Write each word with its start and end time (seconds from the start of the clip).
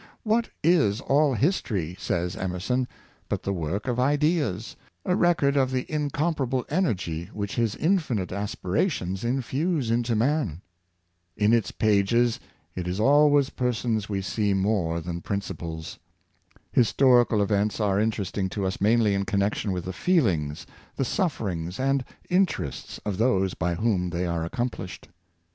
"What 0.33 0.49
is 0.63 0.99
all 0.99 1.35
his 1.35 1.61
tory," 1.61 1.95
says 1.99 2.35
Emerson," 2.35 2.87
but 3.29 3.43
the 3.43 3.53
work 3.53 3.87
of 3.87 3.99
ideas, 3.99 4.75
a 5.05 5.15
record 5.15 5.55
of 5.55 5.69
the 5.69 5.85
incomparable 5.91 6.65
energy 6.69 7.29
which 7.33 7.53
his 7.53 7.75
infinite 7.75 8.29
aspira 8.31 8.89
tions 8.89 9.23
infuse 9.23 9.91
into 9.91 10.15
man.^" 10.15 10.61
In 11.45 11.53
its 11.53 11.69
pages 11.69 12.39
it 12.75 12.87
is 12.87 12.99
always 12.99 13.51
per 13.51 13.71
sons 13.71 14.09
we 14.09 14.23
see 14.23 14.55
more 14.55 15.01
than 15.01 15.21
principles. 15.21 15.99
Historical 16.71 17.39
events 17.39 17.79
are 17.79 17.99
interesting 17.99 18.49
to 18.49 18.65
us 18.65 18.81
mainly 18.81 19.13
in 19.13 19.23
connection 19.23 19.71
with 19.71 19.85
the 19.85 19.93
feelings, 19.93 20.65
the 20.95 21.05
sufferings, 21.05 21.79
and 21.79 22.03
interests 22.27 22.99
of 23.05 23.19
those 23.19 23.53
by 23.53 23.75
whom 23.75 24.09
they 24.09 24.25
are 24.25 24.43
accomplished. 24.45 25.09